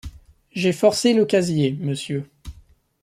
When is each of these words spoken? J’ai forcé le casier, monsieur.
J’ai 0.51 0.73
forcé 0.73 1.13
le 1.13 1.25
casier, 1.25 1.77
monsieur. 1.79 2.27